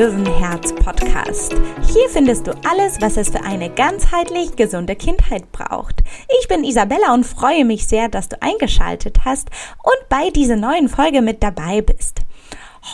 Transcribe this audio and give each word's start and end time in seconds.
Löwenherz 0.00 0.74
Podcast. 0.76 1.54
Hier 1.92 2.08
findest 2.08 2.46
du 2.46 2.52
alles, 2.66 3.02
was 3.02 3.18
es 3.18 3.28
für 3.28 3.42
eine 3.42 3.68
ganzheitlich 3.68 4.56
gesunde 4.56 4.96
Kindheit 4.96 5.52
braucht. 5.52 6.02
Ich 6.40 6.48
bin 6.48 6.64
Isabella 6.64 7.12
und 7.12 7.26
freue 7.26 7.66
mich 7.66 7.86
sehr, 7.86 8.08
dass 8.08 8.30
du 8.30 8.40
eingeschaltet 8.40 9.26
hast 9.26 9.50
und 9.82 10.08
bei 10.08 10.30
dieser 10.30 10.56
neuen 10.56 10.88
Folge 10.88 11.20
mit 11.20 11.42
dabei 11.42 11.82
bist. 11.82 12.22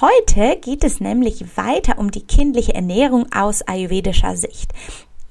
Heute 0.00 0.57
geht 0.57 0.82
es 0.82 0.98
nämlich 0.98 1.57
weiter 1.57 1.96
um 1.98 2.11
die 2.11 2.27
kindliche 2.27 2.75
Ernährung 2.75 3.27
aus 3.32 3.62
ayurvedischer 3.62 4.36
Sicht. 4.36 4.73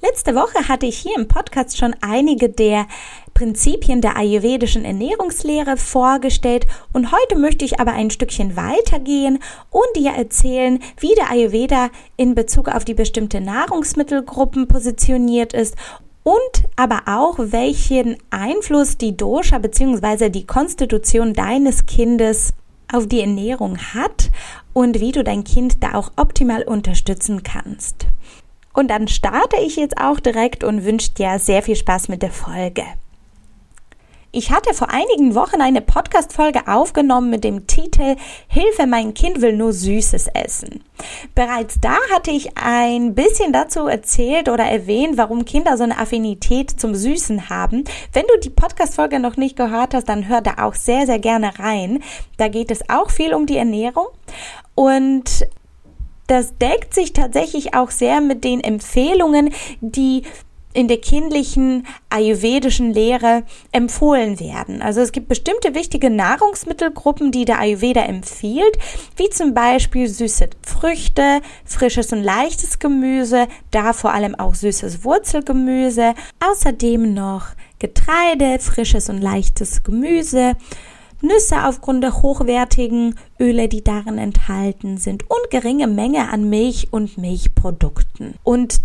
Letzte 0.08 0.34
Woche 0.34 0.68
hatte 0.68 0.86
ich 0.86 0.98
hier 0.98 1.16
im 1.16 1.26
Podcast 1.26 1.78
schon 1.78 1.96
einige 2.00 2.48
der 2.48 2.86
Prinzipien 3.34 4.00
der 4.00 4.16
ayurvedischen 4.16 4.84
Ernährungslehre 4.84 5.76
vorgestellt 5.76 6.66
und 6.92 7.10
heute 7.10 7.36
möchte 7.36 7.64
ich 7.64 7.80
aber 7.80 7.92
ein 7.92 8.10
Stückchen 8.10 8.56
weitergehen 8.56 9.40
und 9.70 9.86
dir 9.96 10.12
erzählen, 10.12 10.78
wie 11.00 11.14
der 11.14 11.30
Ayurveda 11.30 11.90
in 12.16 12.34
Bezug 12.34 12.68
auf 12.68 12.84
die 12.84 12.94
bestimmte 12.94 13.40
Nahrungsmittelgruppen 13.40 14.68
positioniert 14.68 15.54
ist 15.54 15.74
und 16.22 16.64
aber 16.76 17.02
auch 17.06 17.36
welchen 17.38 18.16
Einfluss 18.30 18.98
die 18.98 19.16
Dosha 19.16 19.58
bzw. 19.58 20.28
die 20.28 20.46
Konstitution 20.46 21.32
deines 21.32 21.86
Kindes 21.86 22.52
auf 22.92 23.08
die 23.08 23.20
Ernährung 23.20 23.78
hat 23.78 24.30
und 24.72 25.00
wie 25.00 25.12
du 25.12 25.24
dein 25.24 25.42
Kind 25.42 25.82
da 25.82 25.94
auch 25.94 26.12
optimal 26.16 26.62
unterstützen 26.62 27.42
kannst. 27.42 28.06
Und 28.76 28.88
dann 28.88 29.08
starte 29.08 29.56
ich 29.56 29.76
jetzt 29.76 29.96
auch 29.98 30.20
direkt 30.20 30.62
und 30.62 30.84
wünsche 30.84 31.12
dir 31.12 31.38
sehr 31.38 31.62
viel 31.62 31.76
Spaß 31.76 32.08
mit 32.08 32.20
der 32.20 32.30
Folge. 32.30 32.84
Ich 34.32 34.50
hatte 34.50 34.74
vor 34.74 34.90
einigen 34.90 35.34
Wochen 35.34 35.62
eine 35.62 35.80
Podcast-Folge 35.80 36.68
aufgenommen 36.68 37.30
mit 37.30 37.42
dem 37.42 37.66
Titel 37.66 38.16
Hilfe, 38.48 38.86
mein 38.86 39.14
Kind 39.14 39.40
will 39.40 39.56
nur 39.56 39.72
Süßes 39.72 40.28
essen. 40.34 40.84
Bereits 41.34 41.80
da 41.80 41.96
hatte 42.12 42.30
ich 42.32 42.58
ein 42.58 43.14
bisschen 43.14 43.54
dazu 43.54 43.86
erzählt 43.86 44.50
oder 44.50 44.64
erwähnt, 44.64 45.16
warum 45.16 45.46
Kinder 45.46 45.78
so 45.78 45.84
eine 45.84 45.96
Affinität 45.96 46.78
zum 46.78 46.94
Süßen 46.94 47.48
haben. 47.48 47.84
Wenn 48.12 48.26
du 48.28 48.38
die 48.40 48.50
Podcast-Folge 48.50 49.20
noch 49.20 49.38
nicht 49.38 49.56
gehört 49.56 49.94
hast, 49.94 50.10
dann 50.10 50.28
hör 50.28 50.42
da 50.42 50.56
auch 50.66 50.74
sehr, 50.74 51.06
sehr 51.06 51.18
gerne 51.18 51.58
rein. 51.58 52.02
Da 52.36 52.48
geht 52.48 52.70
es 52.70 52.90
auch 52.90 53.08
viel 53.08 53.32
um 53.32 53.46
die 53.46 53.56
Ernährung. 53.56 54.08
Und 54.74 55.46
das 56.26 56.56
deckt 56.58 56.94
sich 56.94 57.12
tatsächlich 57.12 57.74
auch 57.74 57.90
sehr 57.90 58.20
mit 58.20 58.44
den 58.44 58.60
Empfehlungen, 58.60 59.50
die 59.80 60.22
in 60.76 60.88
der 60.88 60.98
kindlichen 60.98 61.86
ayurvedischen 62.10 62.92
Lehre 62.92 63.44
empfohlen 63.72 64.38
werden. 64.38 64.82
Also 64.82 65.00
es 65.00 65.10
gibt 65.10 65.26
bestimmte 65.26 65.74
wichtige 65.74 66.10
Nahrungsmittelgruppen, 66.10 67.32
die 67.32 67.46
der 67.46 67.58
Ayurveda 67.60 68.02
empfiehlt, 68.02 68.76
wie 69.16 69.30
zum 69.30 69.54
Beispiel 69.54 70.06
süße 70.06 70.50
Früchte, 70.60 71.40
frisches 71.64 72.12
und 72.12 72.22
leichtes 72.22 72.78
Gemüse, 72.78 73.48
da 73.70 73.94
vor 73.94 74.12
allem 74.12 74.34
auch 74.34 74.54
süßes 74.54 75.02
Wurzelgemüse, 75.02 76.14
außerdem 76.40 77.14
noch 77.14 77.46
Getreide, 77.78 78.58
frisches 78.58 79.08
und 79.08 79.22
leichtes 79.22 79.82
Gemüse, 79.82 80.56
Nüsse 81.20 81.64
aufgrund 81.64 82.02
der 82.02 82.22
hochwertigen 82.22 83.14
Öle, 83.40 83.68
die 83.68 83.82
darin 83.82 84.18
enthalten 84.18 84.98
sind 84.98 85.24
und 85.30 85.50
geringe 85.50 85.86
Menge 85.86 86.30
an 86.30 86.48
Milch 86.48 86.88
und 86.90 87.18
Milchprodukten. 87.18 88.34
Und 88.44 88.80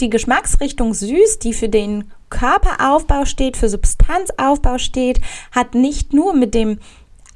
die 0.00 0.10
Geschmacksrichtung 0.10 0.94
süß, 0.94 1.38
die 1.40 1.52
für 1.52 1.68
den 1.68 2.04
Körperaufbau 2.30 3.24
steht, 3.24 3.56
für 3.56 3.68
Substanzaufbau 3.68 4.78
steht, 4.78 5.20
hat 5.52 5.74
nicht 5.74 6.12
nur 6.12 6.34
mit 6.34 6.54
dem 6.54 6.78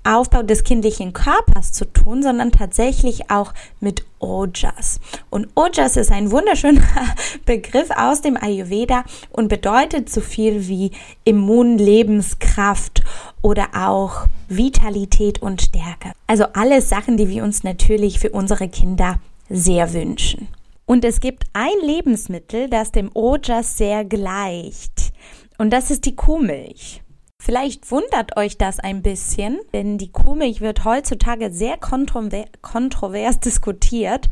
Aufbau 0.05 0.43
des 0.43 0.65
kindlichen 0.65 1.13
Körpers 1.13 1.73
zu 1.73 1.85
tun, 1.85 2.23
sondern 2.23 2.51
tatsächlich 2.51 3.31
auch 3.31 3.55
mit 3.79 4.05
Ojas. 4.19 4.99
Und 5.31 5.49
Ojas 5.55 5.97
ist 5.97 6.11
ein 6.11 6.33
wunderschöner 6.33 6.83
Begriff 7.47 7.91
aus 7.91 8.21
dem 8.21 8.37
Ayurveda 8.37 9.05
und 9.31 9.49
bedeutet 9.49 10.11
so 10.11 10.21
viel 10.21 10.67
wie 10.67 10.91
Immunlebenskraft 11.25 13.03
oder 13.43 13.69
auch 13.75 14.27
Vitalität 14.49 15.43
und 15.43 15.63
Stärke. 15.63 16.13
Also 16.27 16.45
alles 16.55 16.89
Sachen, 16.89 17.17
die 17.17 17.29
wir 17.29 17.45
uns 17.45 17.65
natürlich 17.65 18.19
für 18.19 18.31
unsere 18.31 18.69
Kinder 18.69 19.19
sehr 19.49 19.93
wünschen. 19.93 20.49
Und 20.87 21.05
es 21.05 21.21
gibt 21.21 21.45
ein 21.53 21.79
Lebensmittel, 21.85 22.69
das 22.69 22.93
dem 22.93 23.11
Ojas 23.15 23.77
sehr 23.77 24.05
gleicht. 24.05 25.13
Und 25.59 25.71
das 25.71 25.91
ist 25.91 26.07
die 26.07 26.17
Kuhmilch. 26.17 27.03
Vielleicht 27.45 27.91
wundert 27.91 28.37
euch 28.37 28.57
das 28.57 28.79
ein 28.79 29.03
bisschen, 29.03 29.59
denn 29.73 29.99
die 29.99 30.13
Kuhmilch 30.13 30.61
wird 30.61 30.85
heutzutage 30.85 31.53
sehr 31.53 31.77
kontrover 31.77 32.45
kontrovers 32.63 33.41
diskutiert. 33.41 34.29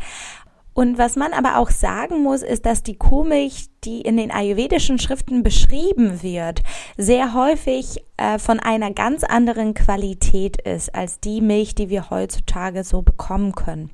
Und 0.72 0.98
was 0.98 1.16
man 1.16 1.32
aber 1.32 1.58
auch 1.58 1.70
sagen 1.70 2.22
muss, 2.22 2.42
ist, 2.42 2.64
dass 2.64 2.82
die 2.82 2.96
Kuhmilch, 2.96 3.66
die 3.84 4.00
in 4.00 4.16
den 4.16 4.30
ayurvedischen 4.30 4.98
Schriften 4.98 5.42
beschrieben 5.42 6.22
wird, 6.22 6.62
sehr 6.96 7.34
häufig 7.34 8.04
äh, 8.16 8.38
von 8.38 8.60
einer 8.60 8.92
ganz 8.92 9.24
anderen 9.24 9.74
Qualität 9.74 10.60
ist 10.62 10.94
als 10.94 11.20
die 11.20 11.40
Milch, 11.40 11.74
die 11.74 11.90
wir 11.90 12.10
heutzutage 12.10 12.84
so 12.84 13.02
bekommen 13.02 13.52
können. 13.54 13.90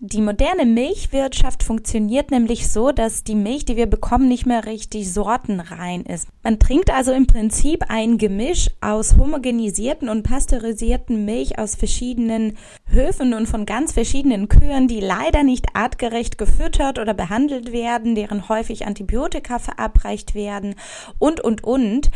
Die 0.00 0.20
moderne 0.20 0.64
Milchwirtschaft 0.64 1.64
funktioniert 1.64 2.30
nämlich 2.30 2.68
so, 2.68 2.92
dass 2.92 3.24
die 3.24 3.34
Milch, 3.34 3.64
die 3.64 3.74
wir 3.74 3.86
bekommen, 3.86 4.28
nicht 4.28 4.46
mehr 4.46 4.64
richtig 4.64 5.12
sortenrein 5.12 6.02
ist. 6.02 6.28
Man 6.44 6.60
trinkt 6.60 6.92
also 6.92 7.10
im 7.10 7.26
Prinzip 7.26 7.84
ein 7.88 8.16
Gemisch 8.16 8.70
aus 8.80 9.16
homogenisierten 9.16 10.08
und 10.08 10.22
pasteurisierten 10.22 11.24
Milch 11.24 11.58
aus 11.58 11.74
verschiedenen 11.74 12.56
Höfen 12.86 13.34
und 13.34 13.48
von 13.48 13.66
ganz 13.66 13.90
verschiedenen 13.90 14.48
Kühen, 14.48 14.86
die 14.86 15.00
leider 15.00 15.42
nicht 15.42 15.74
artgerecht 15.74 16.38
gefüttert 16.38 17.00
oder 17.00 17.12
behandelt 17.12 17.72
werden, 17.72 18.14
deren 18.14 18.48
häufig 18.48 18.86
Antibiotika 18.86 19.58
verabreicht 19.58 20.36
werden 20.36 20.76
und, 21.18 21.40
und, 21.40 21.64
und. 21.64 22.12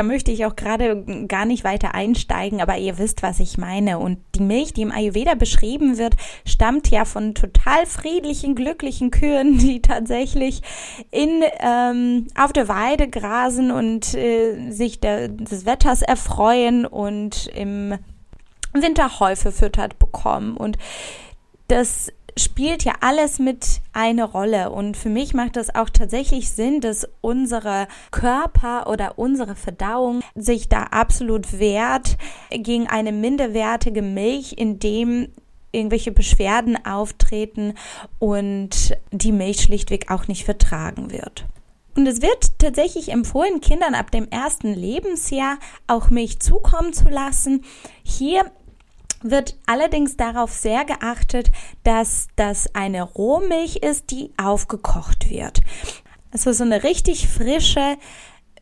Da 0.00 0.04
möchte 0.04 0.30
ich 0.30 0.46
auch 0.46 0.56
gerade 0.56 1.04
gar 1.28 1.44
nicht 1.44 1.62
weiter 1.62 1.94
einsteigen, 1.94 2.62
aber 2.62 2.78
ihr 2.78 2.96
wisst, 2.96 3.22
was 3.22 3.38
ich 3.38 3.58
meine. 3.58 3.98
Und 3.98 4.16
die 4.34 4.40
Milch, 4.40 4.72
die 4.72 4.80
im 4.80 4.92
Ayurveda 4.92 5.34
beschrieben 5.34 5.98
wird, 5.98 6.14
stammt 6.46 6.88
ja 6.88 7.04
von 7.04 7.34
total 7.34 7.84
friedlichen, 7.84 8.54
glücklichen 8.54 9.10
Kühen, 9.10 9.58
die 9.58 9.82
tatsächlich 9.82 10.62
in, 11.10 11.42
ähm, 11.58 12.28
auf 12.34 12.54
der 12.54 12.66
Weide 12.68 13.10
grasen 13.10 13.70
und 13.70 14.14
äh, 14.14 14.70
sich 14.70 15.00
der, 15.00 15.28
des 15.28 15.66
Wetters 15.66 16.00
erfreuen 16.00 16.86
und 16.86 17.48
im 17.48 17.98
Winter 18.72 19.20
Heu 19.20 19.36
verfüttert 19.36 19.98
bekommen. 19.98 20.56
Und 20.56 20.78
das 21.68 22.10
spielt 22.36 22.84
ja 22.84 22.94
alles 23.00 23.38
mit 23.38 23.80
eine 23.92 24.24
Rolle. 24.24 24.70
Und 24.70 24.96
für 24.96 25.08
mich 25.08 25.34
macht 25.34 25.56
es 25.56 25.74
auch 25.74 25.90
tatsächlich 25.90 26.50
Sinn, 26.50 26.80
dass 26.80 27.08
unsere 27.20 27.88
Körper 28.10 28.88
oder 28.88 29.18
unsere 29.18 29.54
Verdauung 29.54 30.20
sich 30.34 30.68
da 30.68 30.84
absolut 30.84 31.58
wehrt 31.58 32.16
gegen 32.50 32.86
eine 32.86 33.12
minderwertige 33.12 34.02
Milch, 34.02 34.54
indem 34.56 35.28
irgendwelche 35.72 36.12
Beschwerden 36.12 36.84
auftreten 36.84 37.74
und 38.18 38.96
die 39.12 39.32
Milch 39.32 39.60
schlichtweg 39.60 40.10
auch 40.10 40.26
nicht 40.26 40.44
vertragen 40.44 41.12
wird. 41.12 41.44
Und 41.96 42.06
es 42.06 42.22
wird 42.22 42.58
tatsächlich 42.58 43.10
empfohlen, 43.10 43.60
Kindern 43.60 43.94
ab 43.94 44.10
dem 44.10 44.28
ersten 44.28 44.72
Lebensjahr 44.72 45.58
auch 45.86 46.10
Milch 46.10 46.40
zukommen 46.40 46.92
zu 46.92 47.08
lassen. 47.08 47.64
Hier 48.02 48.44
wird 49.22 49.58
allerdings 49.66 50.16
darauf 50.16 50.52
sehr 50.52 50.84
geachtet, 50.84 51.50
dass 51.84 52.28
das 52.36 52.74
eine 52.74 53.02
Rohmilch 53.02 53.76
ist, 53.76 54.10
die 54.10 54.32
aufgekocht 54.36 55.30
wird. 55.30 55.60
Also 56.32 56.52
so 56.52 56.64
eine 56.64 56.84
richtig 56.84 57.28
frische 57.28 57.96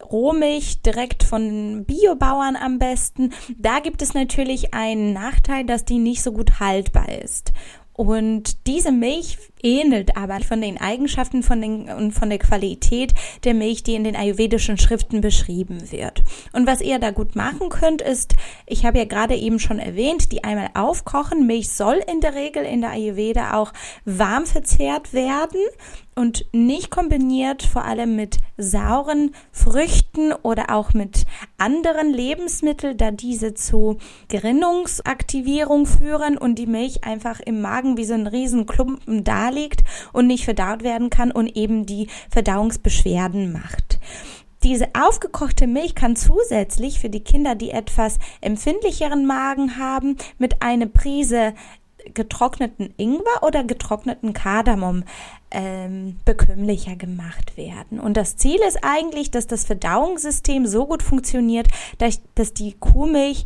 Rohmilch 0.03 0.83
direkt 0.83 1.23
von 1.23 1.85
Biobauern 1.85 2.57
am 2.57 2.79
besten. 2.79 3.33
Da 3.57 3.81
gibt 3.81 4.01
es 4.03 4.15
natürlich 4.15 4.73
einen 4.75 5.13
Nachteil, 5.13 5.65
dass 5.65 5.85
die 5.85 5.99
nicht 5.99 6.23
so 6.23 6.33
gut 6.33 6.61
haltbar 6.61 7.09
ist. 7.09 7.53
Und 7.93 8.67
diese 8.69 8.93
Milch 8.93 9.39
ähnelt 9.63 10.17
aber 10.17 10.41
von 10.41 10.61
den 10.61 10.81
Eigenschaften 10.81 11.43
von 11.43 11.61
den, 11.61 11.89
und 11.89 12.13
von 12.13 12.29
der 12.29 12.39
Qualität 12.39 13.15
der 13.45 13.55
Milch, 13.55 13.83
die 13.83 13.95
in 13.95 14.05
den 14.05 14.17
ayurvedischen 14.17 14.79
Schriften 14.79 15.21
beschrieben 15.21 15.91
wird. 15.91 16.23
Und 16.53 16.67
was 16.67 16.81
ihr 16.81 16.99
da 16.99 17.11
gut 17.11 17.37
machen 17.37 17.69
könnt, 17.69 18.03
ist, 18.03 18.35
ich 18.67 18.85
habe 18.85 18.99
ja 18.99 19.05
gerade 19.05 19.35
eben 19.35 19.59
schon 19.59 19.79
erwähnt, 19.79 20.33
die 20.33 20.45
einmal 20.45 20.71
aufkochen. 20.75 21.47
Milch 21.47 21.71
soll 21.71 22.01
in 22.11 22.21
der 22.21 22.35
Regel 22.35 22.65
in 22.65 22.81
der 22.81 22.91
Ayurveda 22.91 23.55
auch 23.55 23.73
warm 24.05 24.47
verzehrt 24.47 25.13
werden 25.13 25.61
und 26.19 26.47
nicht 26.53 26.91
kombiniert 26.91 27.63
vor 27.63 27.85
allem 27.85 28.17
mit 28.17 28.39
sauren 28.57 29.31
Früchten 29.53 30.33
oder 30.33 30.75
auch 30.75 30.93
mit 30.93 31.25
anderen 31.59 32.13
Lebensmitteln, 32.13 32.97
da 32.97 33.13
diese 33.13 33.55
zu 33.55 33.99
Gerinnungsaktivierung 34.27 35.87
führen 35.87 36.37
und 36.37 36.57
die 36.57 36.67
Milch 36.67 37.05
einfach 37.05 37.39
im 37.39 37.61
Magen 37.61 37.97
wie 37.97 38.05
so 38.05 38.15
ein 38.15 38.27
Riesenklumpen 38.27 39.23
daliegt 39.49 39.85
und 40.13 40.27
nicht 40.27 40.45
verdaut 40.45 40.83
werden 40.83 41.11
kann 41.11 41.31
und 41.31 41.57
eben 41.57 41.87
die 41.87 42.09
Verdauungsbeschwerden 42.31 43.53
macht. 43.53 43.99
Diese 44.65 44.89
aufgekochte 44.93 45.67
Milch 45.67 45.95
kann 45.95 46.17
zusätzlich 46.17 46.99
für 46.99 47.11
die 47.11 47.23
Kinder, 47.23 47.55
die 47.55 47.71
etwas 47.71 48.19
empfindlicheren 48.41 49.25
Magen 49.25 49.79
haben, 49.79 50.17
mit 50.39 50.63
einer 50.63 50.87
Prise 50.87 51.55
getrockneten 52.15 52.95
Ingwer 52.97 53.43
oder 53.43 53.65
getrockneten 53.65 54.33
Kardamom 54.33 55.05
ähm, 55.51 56.19
bekömmlicher 56.25 56.97
gemacht 56.97 57.57
werden. 57.57 58.01
Und 58.01 58.17
das 58.17 58.37
Ziel 58.37 58.59
ist 58.67 58.79
eigentlich, 58.83 59.31
dass 59.31 59.47
das 59.47 59.65
Verdauungssystem 59.65 60.67
so 60.67 60.87
gut 60.87 61.03
funktioniert, 61.03 61.69
dass 61.99 62.55
die 62.55 62.75
Kuhmilch, 62.75 63.45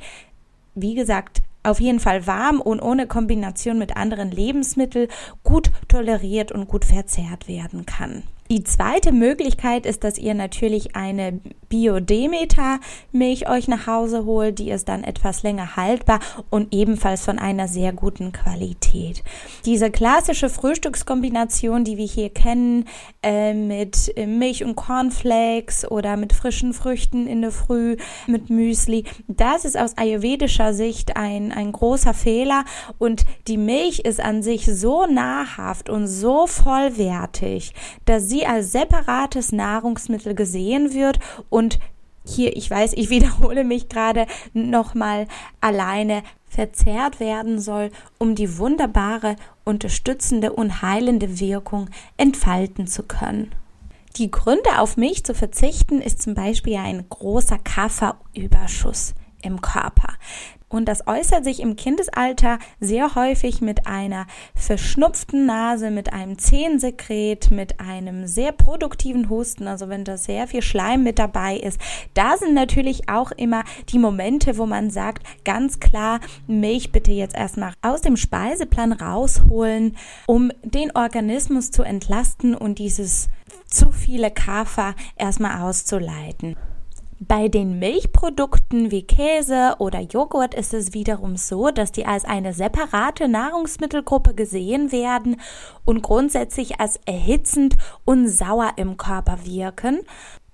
wie 0.75 0.95
gesagt, 0.95 1.43
auf 1.63 1.81
jeden 1.81 2.01
Fall 2.01 2.27
warm 2.27 2.61
und 2.61 2.81
ohne 2.81 3.07
Kombination 3.07 3.79
mit 3.79 3.97
anderen 3.97 4.31
Lebensmitteln 4.31 5.09
gut 5.43 5.71
toleriert 5.89 6.53
und 6.53 6.69
gut 6.69 6.85
verzehrt 6.85 7.49
werden 7.49 7.87
kann. 7.87 8.25
Die 8.53 8.65
zweite 8.65 9.13
Möglichkeit 9.13 9.87
ist, 9.87 10.05
dass 10.05 10.19
ihr 10.19 10.35
natürlich 10.35 10.95
eine 10.95 11.41
Bio-Demeter-Milch 11.71 13.49
euch 13.49 13.67
nach 13.67 13.87
Hause 13.87 14.27
holt. 14.27 14.59
Die 14.59 14.71
ist 14.71 14.91
dann 14.91 15.05
etwas 15.05 15.43
länger 15.43 15.75
haltbar 15.75 16.21
und 16.51 16.75
ebenfalls 16.75 17.25
von 17.25 17.39
einer 17.39 17.67
sehr 17.67 17.95
guten 17.95 18.31
Qualität. 18.31 19.25
Diese 19.65 19.91
klassische 19.91 20.51
Frühstückskombination, 20.51 21.85
die 21.85 21.97
wir 21.97 22.05
hier 22.05 22.29
kennen, 22.29 22.85
äh, 23.23 23.55
mit 23.55 24.13
Milch 24.19 24.63
und 24.65 24.77
Cornflakes 24.77 25.91
oder 25.91 26.19
mit 26.19 26.35
frischen 26.35 26.75
Früchten 26.75 27.27
in 27.27 27.41
der 27.41 27.53
Früh, 27.53 27.97
mit 28.27 28.51
Müsli, 28.51 29.05
das 29.29 29.65
ist 29.65 29.79
aus 29.79 29.97
ayurvedischer 29.97 30.75
Sicht 30.75 31.17
ein, 31.17 31.53
ein 31.53 31.73
großer 31.73 32.13
Fehler 32.13 32.67
und 32.99 33.25
die 33.49 33.57
Milch 33.57 34.01
ist 34.01 34.21
an 34.21 34.43
sich 34.43 34.67
so 34.67 35.07
nahrhaft 35.07 35.89
und 35.89 36.07
so 36.07 36.47
vollwertig, 36.47 37.73
dass 38.05 38.29
sie 38.29 38.42
als 38.47 38.73
separates 38.73 39.53
Nahrungsmittel 39.53 40.35
gesehen 40.35 40.93
wird 40.93 41.19
und 41.49 41.79
hier, 42.25 42.57
ich 42.57 42.71
weiß, 42.71 42.93
ich 42.95 43.11
wiederhole 43.11 43.65
mich 43.65 43.89
gerade 43.89 44.27
nochmal 44.53 45.27
alleine 45.61 46.23
verzehrt 46.49 47.19
werden 47.19 47.59
soll, 47.59 47.91
um 48.19 48.35
die 48.35 48.59
wunderbare, 48.59 49.37
unterstützende 49.65 50.53
und 50.53 50.83
heilende 50.83 51.41
Wirkung 51.41 51.89
entfalten 52.17 52.87
zu 52.87 53.03
können. 53.05 53.53
Die 54.17 54.31
Gründe 54.31 54.79
auf 54.79 54.99
Milch 54.99 55.25
zu 55.25 55.35
verzichten 55.35 56.03
ist 56.03 56.21
zum 56.21 56.35
Beispiel 56.35 56.77
ein 56.77 57.07
großer 57.09 57.59
Kafferüberschuss 57.59 59.15
im 59.41 59.63
Körper. 59.63 60.15
Und 60.73 60.87
das 60.87 61.07
äußert 61.07 61.45
sich 61.45 61.61
im 61.61 61.77
Kindesalter 61.77 62.59
sehr 62.81 63.15
häufig 63.15 63.61
mit 63.61 63.87
einer 63.87 64.27
verschnupften 64.55 65.45
Nase, 65.45 65.91
mit 65.91 66.15
einem 66.15 66.39
Zehensekret, 66.39 67.51
mit 67.51 67.79
einem 67.79 68.27
sehr 68.27 68.53
produktiven 68.53 69.29
Husten, 69.29 69.69
also 69.69 69.91
wenn 69.91 70.05
da 70.05 70.17
sehr 70.17 70.49
viel 70.49 70.63
Schleim 70.63 71.03
mit 71.03 71.19
dabei 71.19 71.57
ist. 71.57 71.79
Da 72.15 72.39
sind 72.39 72.55
natürlich 72.55 73.11
auch 73.11 73.33
immer 73.33 73.65
die 73.91 73.99
Momente, 73.99 74.57
wo 74.57 74.65
man 74.65 74.91
sagt, 74.91 75.27
ganz 75.45 75.79
klar, 75.79 76.21
Milch 76.47 76.91
bitte 76.91 77.13
jetzt 77.13 77.37
erstmal 77.37 77.75
aus 77.83 78.01
dem 78.01 78.17
Speiseplan 78.17 78.93
rausholen, 78.93 79.99
um 80.27 80.51
den 80.63 80.97
Organismus 80.97 81.71
zu 81.71 81.83
entlasten 81.83 82.55
und 82.55 82.79
dieses 82.79 83.29
zu 83.67 83.93
viele 83.93 84.31
Kafer 84.31 84.95
erstmal 85.17 85.61
auszuleiten. 85.61 86.57
Bei 87.29 87.47
den 87.47 87.79
Milchprodukten 87.79 88.91
wie 88.91 89.05
Käse 89.07 89.77
oder 89.79 90.01
Joghurt 90.01 90.55
ist 90.55 90.75
es 90.75 90.93
wiederum 90.93 91.37
so, 91.37 91.71
dass 91.71 91.93
die 91.93 92.05
als 92.05 92.25
eine 92.25 92.53
separate 92.53 93.29
Nahrungsmittelgruppe 93.29 94.35
gesehen 94.35 94.91
werden 94.91 95.41
und 95.85 96.03
grundsätzlich 96.03 96.81
als 96.81 96.99
erhitzend 97.07 97.77
und 98.05 98.27
sauer 98.27 98.73
im 98.75 98.97
Körper 98.97 99.47
wirken. 99.47 100.01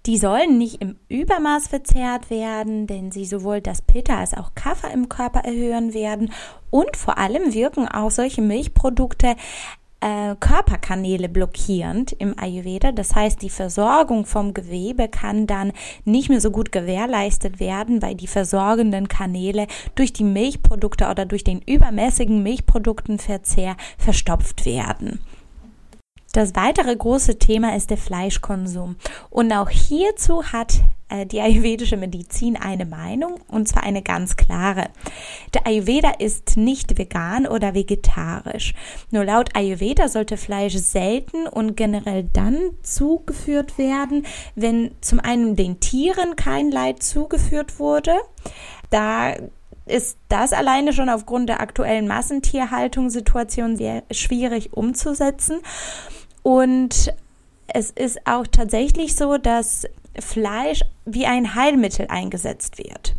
Die 0.05 0.19
sollen 0.19 0.59
nicht 0.59 0.83
im 0.83 0.97
Übermaß 1.09 1.69
verzehrt 1.69 2.29
werden, 2.29 2.87
denn 2.87 3.13
sie 3.13 3.25
sowohl 3.25 3.63
das 3.63 3.81
Pitta 3.81 4.19
als 4.19 4.35
auch 4.35 4.55
Kaffer 4.55 4.91
im 4.91 5.09
Körper 5.09 5.41
erhöhen 5.41 5.95
werden 5.95 6.33
und 6.69 6.99
vor 6.99 7.17
allem 7.17 7.55
wirken 7.55 7.89
auch 7.89 8.11
solche 8.11 8.43
Milchprodukte 8.43 9.37
äh, 10.01 10.37
Körperkanäle 10.39 11.29
blockierend 11.29 12.13
im 12.13 12.39
Ayurveda. 12.39 12.93
Das 12.93 13.15
heißt, 13.15 13.43
die 13.43 13.51
Versorgung 13.51 14.27
vom 14.27 14.55
Gewebe 14.55 15.09
kann 15.09 15.47
dann 15.47 15.73
nicht 16.05 16.29
mehr 16.29 16.41
so 16.41 16.51
gut 16.51 16.73
gewährleistet 16.73 17.61
werden, 17.61 18.03
weil 18.03 18.15
die 18.15 18.27
versorgenden 18.27 19.09
Kanäle 19.09 19.67
durch 19.95 20.13
die 20.13 20.25
Milchprodukte 20.25 21.09
oder 21.09 21.27
durch 21.27 21.45
den 21.45 21.61
übermäßigen 21.61 22.43
Milchproduktenverzehr 22.43 23.77
verstopft 23.99 24.65
werden. 24.67 25.21
Das 26.33 26.55
weitere 26.55 26.95
große 26.95 27.39
Thema 27.39 27.75
ist 27.75 27.91
der 27.91 27.97
Fleischkonsum. 27.97 28.97
Und 29.31 29.53
auch 29.53 29.71
hierzu 29.71 30.45
hat 30.45 30.81
äh, 31.09 31.25
die 31.25 31.41
ayurvedische 31.41 31.97
Medizin 31.97 32.57
eine 32.57 32.85
Meinung, 32.85 33.41
und 33.49 33.67
zwar 33.67 33.83
eine 33.83 34.03
ganz 34.03 34.37
klare. 34.37 34.89
Der 35.55 35.67
Ayurveda 35.67 36.11
ist 36.19 36.57
nicht 36.57 36.99
vegan 36.99 37.47
oder 37.47 37.75
vegetarisch. 37.75 38.75
Nur 39.11 39.25
laut 39.25 39.57
Ayurveda 39.57 40.09
sollte 40.09 40.37
Fleisch 40.37 40.77
selten 40.77 41.47
und 41.47 41.77
generell 41.77 42.29
dann 42.33 42.59
zugeführt 42.83 43.79
werden, 43.79 44.27
wenn 44.55 44.91
zum 45.01 45.21
einen 45.21 45.57
den 45.57 45.81
Tieren 45.81 46.37
kein 46.37 46.71
Leid 46.71 47.03
zugeführt 47.03 47.79
wurde. 47.79 48.13
Da 48.91 49.35
ist 49.89 50.19
das 50.29 50.53
alleine 50.53 50.93
schon 50.93 51.09
aufgrund 51.09 51.49
der 51.49 51.61
aktuellen 51.61 52.07
Massentierhaltungssituation 52.09 53.77
sehr 53.77 54.03
schwierig 54.11 54.73
umzusetzen. 54.73 55.61
Und 56.43 57.13
es 57.67 57.91
ist 57.91 58.27
auch 58.27 58.47
tatsächlich 58.47 59.17
so, 59.17 59.39
dass 59.39 59.87
Fleisch 60.19 60.83
wie 61.05 61.27
ein 61.27 61.55
Heilmittel 61.55 62.07
eingesetzt 62.09 62.79
wird. 62.79 63.15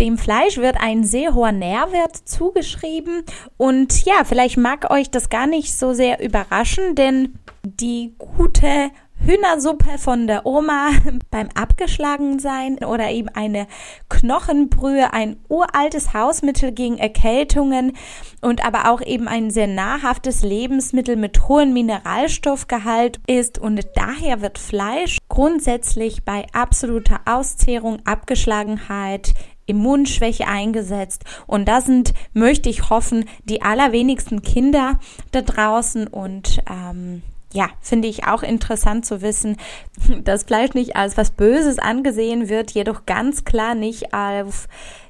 Dem 0.00 0.18
Fleisch 0.18 0.56
wird 0.56 0.76
ein 0.80 1.04
sehr 1.04 1.34
hoher 1.34 1.52
Nährwert 1.52 2.16
zugeschrieben 2.16 3.22
und 3.56 4.04
ja, 4.04 4.24
vielleicht 4.24 4.56
mag 4.56 4.90
euch 4.90 5.08
das 5.10 5.28
gar 5.28 5.46
nicht 5.46 5.72
so 5.78 5.92
sehr 5.92 6.20
überraschen, 6.20 6.96
denn 6.96 7.38
die 7.62 8.14
gute 8.18 8.90
Hühnersuppe 9.26 9.96
von 9.96 10.26
der 10.26 10.44
Oma 10.44 10.90
beim 11.30 11.48
Abgeschlagensein 11.54 12.84
oder 12.84 13.10
eben 13.10 13.30
eine 13.30 13.66
Knochenbrühe, 14.10 15.14
ein 15.14 15.36
uraltes 15.48 16.12
Hausmittel 16.12 16.72
gegen 16.72 16.98
Erkältungen 16.98 17.96
und 18.42 18.62
aber 18.66 18.90
auch 18.90 19.00
eben 19.00 19.26
ein 19.26 19.50
sehr 19.50 19.66
nahrhaftes 19.66 20.42
Lebensmittel 20.42 21.16
mit 21.16 21.48
hohem 21.48 21.72
Mineralstoffgehalt 21.72 23.18
ist 23.26 23.58
und 23.58 23.80
daher 23.94 24.42
wird 24.42 24.58
Fleisch 24.58 25.16
grundsätzlich 25.30 26.24
bei 26.24 26.44
absoluter 26.52 27.22
Auszehrung, 27.24 28.00
Abgeschlagenheit, 28.04 29.32
Immunschwäche 29.64 30.46
eingesetzt. 30.46 31.24
Und 31.46 31.66
da 31.66 31.80
sind, 31.80 32.12
möchte 32.34 32.68
ich 32.68 32.90
hoffen, 32.90 33.24
die 33.44 33.62
allerwenigsten 33.62 34.42
Kinder 34.42 34.98
da 35.32 35.40
draußen 35.40 36.08
und 36.08 36.60
ähm, 36.70 37.22
ja, 37.54 37.68
finde 37.80 38.08
ich 38.08 38.26
auch 38.26 38.42
interessant 38.42 39.06
zu 39.06 39.22
wissen, 39.22 39.56
dass 40.24 40.42
Fleisch 40.42 40.74
nicht 40.74 40.96
als 40.96 41.16
was 41.16 41.30
Böses 41.30 41.78
angesehen 41.78 42.48
wird, 42.48 42.72
jedoch 42.72 43.06
ganz 43.06 43.44
klar 43.44 43.74
nicht 43.74 44.12
als 44.12 44.68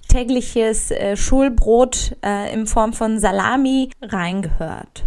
tägliches 0.09 0.91
äh, 0.91 1.17
Schulbrot 1.17 2.17
äh, 2.25 2.53
in 2.53 2.67
Form 2.67 2.93
von 2.93 3.19
Salami 3.19 3.91
reingehört. 4.03 5.05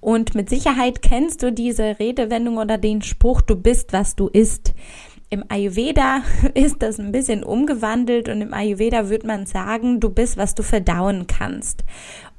Und 0.00 0.34
mit 0.34 0.50
Sicherheit 0.50 1.00
kennst 1.00 1.42
du 1.42 1.50
diese 1.50 1.98
Redewendung 1.98 2.58
oder 2.58 2.76
den 2.76 3.00
Spruch, 3.00 3.40
du 3.40 3.56
bist, 3.56 3.94
was 3.94 4.14
du 4.14 4.28
isst. 4.28 4.74
Im 5.30 5.44
Ayurveda 5.48 6.20
ist 6.54 6.82
das 6.82 7.00
ein 7.00 7.10
bisschen 7.10 7.42
umgewandelt 7.42 8.28
und 8.28 8.42
im 8.42 8.52
Ayurveda 8.52 9.08
würde 9.08 9.26
man 9.26 9.46
sagen, 9.46 10.00
du 10.00 10.10
bist, 10.10 10.36
was 10.36 10.54
du 10.54 10.62
verdauen 10.62 11.26
kannst. 11.26 11.84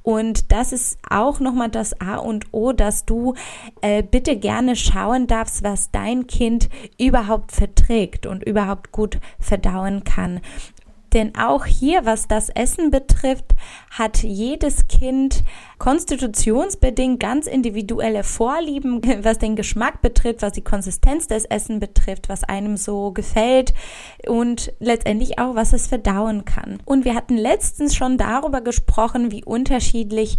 Und 0.06 0.52
das 0.52 0.72
ist 0.72 1.00
auch 1.10 1.40
nochmal 1.40 1.70
das 1.70 2.00
A 2.00 2.18
und 2.18 2.46
O, 2.52 2.74
dass 2.74 3.06
du 3.06 3.34
äh, 3.82 4.04
bitte 4.04 4.38
gerne 4.38 4.76
schauen 4.76 5.26
darfst, 5.26 5.64
was 5.64 5.90
dein 5.90 6.28
Kind 6.28 6.70
überhaupt 7.00 7.52
verträgt 7.52 8.28
und 8.28 8.44
überhaupt 8.44 8.92
gut 8.92 9.18
verdauen 9.40 10.04
kann. 10.04 10.42
Denn 11.16 11.34
auch 11.36 11.66
hier, 11.66 12.06
was 12.06 12.28
das 12.28 12.50
Essen 12.50 12.92
betrifft, 12.92 13.56
hat 13.90 14.22
jedes 14.22 14.88
Kind 14.88 15.46
konstitutionsbedingt 15.80 17.22
ganz 17.22 17.48
individuelle 17.48 18.26
Vorlieben, 18.26 19.02
was 19.24 19.40
den 19.40 19.56
Geschmack 19.56 20.02
betrifft, 20.02 20.42
was 20.42 20.52
die 20.52 20.64
Konsistenz 20.64 21.28
des 21.28 21.46
Essen 21.46 21.80
betrifft, 21.80 22.28
was 22.28 22.44
einem 22.44 22.76
so 22.76 23.12
gefällt 23.14 23.74
und 24.28 24.74
letztendlich 24.80 25.40
auch, 25.40 25.56
was 25.56 25.72
es 25.72 25.88
verdauen 25.88 26.44
kann. 26.44 26.80
Und 26.84 27.06
wir 27.06 27.16
hatten 27.16 27.38
letztens 27.38 27.96
schon 27.96 28.18
darüber 28.18 28.60
gesprochen, 28.60 29.32
wie 29.32 29.44
unterschiedlich 29.44 30.38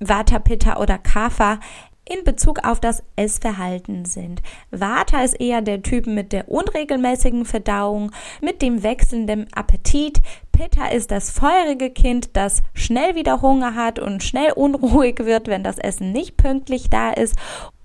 Vata, 0.00 0.40
Pitta 0.40 0.80
oder 0.80 0.98
Kapha 0.98 1.60
in 2.04 2.24
Bezug 2.24 2.64
auf 2.64 2.80
das 2.80 3.02
Essverhalten 3.16 4.04
sind. 4.04 4.42
Vata 4.70 5.22
ist 5.22 5.40
eher 5.40 5.62
der 5.62 5.82
Typ 5.82 6.06
mit 6.06 6.32
der 6.32 6.48
unregelmäßigen 6.48 7.44
Verdauung, 7.44 8.10
mit 8.40 8.60
dem 8.60 8.82
wechselnden 8.82 9.46
Appetit. 9.54 10.20
Pitta 10.50 10.88
ist 10.88 11.10
das 11.10 11.30
feurige 11.30 11.90
Kind, 11.90 12.30
das 12.36 12.62
schnell 12.74 13.14
wieder 13.14 13.40
Hunger 13.40 13.74
hat 13.74 13.98
und 13.98 14.22
schnell 14.22 14.52
unruhig 14.56 15.20
wird, 15.20 15.48
wenn 15.48 15.64
das 15.64 15.78
Essen 15.78 16.12
nicht 16.12 16.36
pünktlich 16.36 16.90
da 16.90 17.12
ist. 17.12 17.36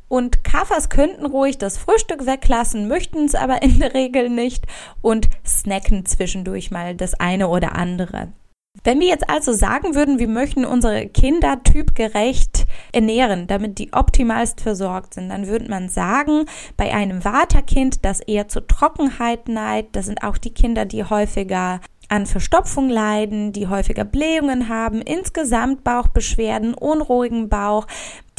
Und 0.10 0.44
Kaffers 0.44 0.90
könnten 0.90 1.26
ruhig 1.26 1.58
das 1.58 1.78
Frühstück 1.78 2.26
weglassen, 2.26 2.88
möchten 2.88 3.26
es 3.26 3.36
aber 3.36 3.62
in 3.62 3.80
der 3.80 3.94
Regel 3.94 4.30
nicht 4.30 4.66
und 5.02 5.28
snacken 5.46 6.06
zwischendurch 6.06 6.72
mal 6.72 6.96
das 6.96 7.14
eine 7.16 7.50
oder 7.50 7.76
andere. 7.76 8.30
Wenn 8.84 9.00
wir 9.00 9.07
jetzt 9.07 9.29
also 9.29 9.53
sagen 9.53 9.96
würden, 9.96 10.19
wir 10.19 10.27
möchten 10.27 10.65
unsere 10.65 11.07
Kinder 11.07 11.62
typgerecht 11.63 12.65
ernähren, 12.91 13.48
damit 13.48 13.79
die 13.79 13.93
optimalst 13.93 14.62
versorgt 14.62 15.15
sind, 15.15 15.29
dann 15.29 15.48
würde 15.48 15.69
man 15.69 15.89
sagen, 15.89 16.46
bei 16.75 16.93
einem 16.93 17.22
Vaterkind, 17.22 18.05
das 18.05 18.19
eher 18.19 18.48
zur 18.48 18.67
Trockenheit 18.67 19.48
neigt, 19.48 19.96
das 19.96 20.05
sind 20.05 20.24
auch 20.24 20.38
die 20.38 20.53
Kinder, 20.53 20.86
die 20.86 21.03
häufiger 21.03 21.81
an 22.10 22.25
Verstopfung 22.25 22.89
leiden, 22.89 23.51
die 23.51 23.67
häufiger 23.67 24.05
Blähungen 24.05 24.69
haben, 24.69 25.01
insgesamt 25.01 25.84
Bauchbeschwerden, 25.84 26.74
unruhigen 26.74 27.50
Bauch, 27.50 27.86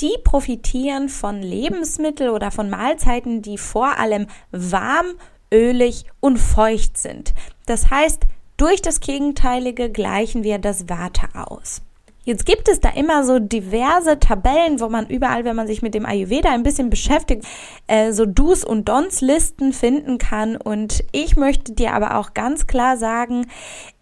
die 0.00 0.14
profitieren 0.24 1.08
von 1.08 1.42
Lebensmitteln 1.42 2.30
oder 2.30 2.50
von 2.50 2.70
Mahlzeiten, 2.70 3.42
die 3.42 3.58
vor 3.58 3.98
allem 3.98 4.26
warm, 4.50 5.06
ölig 5.52 6.04
und 6.20 6.38
feucht 6.38 6.96
sind. 6.96 7.34
Das 7.66 7.90
heißt, 7.90 8.22
durch 8.58 8.82
das 8.82 9.00
Gegenteilige 9.00 9.90
gleichen 9.90 10.44
wir 10.44 10.58
das 10.58 10.88
Vata 10.88 11.46
aus. 11.46 11.80
Jetzt 12.24 12.44
gibt 12.44 12.68
es 12.68 12.78
da 12.80 12.90
immer 12.90 13.24
so 13.24 13.38
diverse 13.38 14.18
Tabellen, 14.18 14.80
wo 14.80 14.90
man 14.90 15.06
überall, 15.06 15.46
wenn 15.46 15.56
man 15.56 15.66
sich 15.66 15.80
mit 15.80 15.94
dem 15.94 16.04
Ayurveda 16.04 16.50
ein 16.50 16.62
bisschen 16.62 16.90
beschäftigt, 16.90 17.46
äh, 17.86 18.12
so 18.12 18.26
Do's 18.26 18.64
und 18.64 18.90
Don'ts 18.90 19.24
Listen 19.24 19.72
finden 19.72 20.18
kann. 20.18 20.56
Und 20.56 21.04
ich 21.12 21.36
möchte 21.36 21.72
dir 21.72 21.94
aber 21.94 22.18
auch 22.18 22.34
ganz 22.34 22.66
klar 22.66 22.98
sagen, 22.98 23.46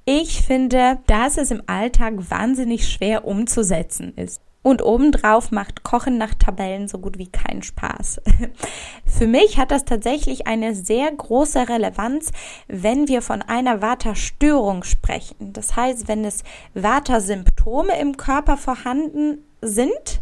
ich 0.07 0.43
finde, 0.43 0.99
dass 1.07 1.39
es 1.39 1.53
im 1.53 1.63
Alltag 1.67 2.15
wahnsinnig 2.31 2.89
schwer 2.89 3.25
umzusetzen 3.27 4.13
ist. 4.17 4.41
Und 4.67 4.83
obendrauf 4.83 5.53
macht 5.53 5.85
Kochen 5.85 6.19
nach 6.19 6.35
Tabellen 6.35 6.89
so 6.89 6.99
gut 6.99 7.19
wie 7.19 7.29
keinen 7.29 7.63
Spaß. 7.63 8.21
Für 9.07 9.29
mich 9.29 9.59
hat 9.59 9.71
das 9.71 9.85
tatsächlich 9.85 10.49
eine 10.49 10.75
sehr 10.75 11.09
große 11.09 11.69
Relevanz, 11.69 12.33
wenn 12.67 13.07
wir 13.07 13.23
von 13.23 13.43
einer 13.43 13.81
Vata-Störung 13.81 14.83
sprechen. 14.83 15.53
Das 15.53 15.77
heißt, 15.77 16.09
wenn 16.09 16.25
es 16.25 16.43
Vata-Symptome 16.75 17.97
im 18.01 18.17
Körper 18.17 18.57
vorhanden 18.57 19.45
sind, 19.63 20.21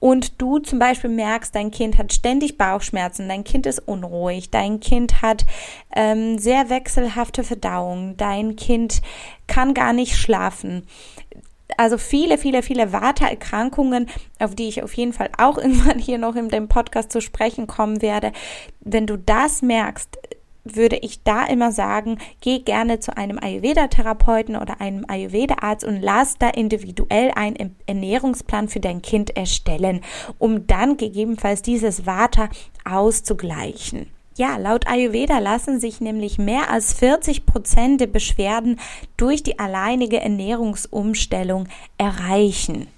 und 0.00 0.42
du 0.42 0.58
zum 0.58 0.80
Beispiel 0.80 1.10
merkst, 1.10 1.54
dein 1.54 1.70
Kind 1.70 1.96
hat 1.96 2.12
ständig 2.12 2.58
Bauchschmerzen, 2.58 3.28
dein 3.28 3.44
Kind 3.44 3.66
ist 3.66 3.78
unruhig, 3.78 4.50
dein 4.50 4.80
Kind 4.80 5.22
hat 5.22 5.46
ähm, 5.94 6.38
sehr 6.40 6.70
wechselhafte 6.70 7.44
Verdauung, 7.44 8.16
dein 8.16 8.56
Kind 8.56 9.00
kann 9.46 9.74
gar 9.74 9.92
nicht 9.92 10.16
schlafen, 10.16 10.88
also 11.76 11.98
viele, 11.98 12.38
viele, 12.38 12.62
viele 12.62 12.92
Vata-Erkrankungen, 12.92 14.08
auf 14.38 14.54
die 14.54 14.68
ich 14.68 14.82
auf 14.82 14.94
jeden 14.94 15.12
Fall 15.12 15.30
auch 15.38 15.58
irgendwann 15.62 15.98
hier 15.98 16.18
noch 16.18 16.36
in 16.36 16.48
dem 16.48 16.68
Podcast 16.68 17.12
zu 17.12 17.20
sprechen 17.20 17.66
kommen 17.66 18.02
werde. 18.02 18.32
Wenn 18.80 19.06
du 19.06 19.16
das 19.16 19.62
merkst, 19.62 20.18
würde 20.64 20.96
ich 20.96 21.22
da 21.24 21.44
immer 21.44 21.72
sagen, 21.72 22.18
geh 22.40 22.60
gerne 22.60 23.00
zu 23.00 23.16
einem 23.16 23.38
Ayurveda-Therapeuten 23.38 24.56
oder 24.56 24.80
einem 24.80 25.04
Ayurveda-Arzt 25.08 25.84
und 25.84 26.00
lass 26.00 26.38
da 26.38 26.48
individuell 26.50 27.32
einen 27.34 27.76
Ernährungsplan 27.86 28.68
für 28.68 28.80
dein 28.80 29.02
Kind 29.02 29.36
erstellen, 29.36 30.02
um 30.38 30.66
dann 30.66 30.96
gegebenenfalls 30.96 31.62
dieses 31.62 32.06
Vata 32.06 32.48
auszugleichen. 32.84 34.06
Ja, 34.36 34.56
laut 34.56 34.86
Ayurveda 34.86 35.38
lassen 35.40 35.78
sich 35.78 36.00
nämlich 36.00 36.38
mehr 36.38 36.70
als 36.70 36.94
40 36.94 37.44
Prozent 37.44 38.00
der 38.00 38.06
Beschwerden 38.06 38.80
durch 39.16 39.42
die 39.42 39.58
alleinige 39.58 40.20
Ernährungsumstellung 40.20 41.68
erreichen. 41.98 42.88